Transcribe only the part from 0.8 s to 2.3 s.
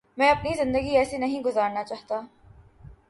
ایسے نہیں گزارنا چاہتا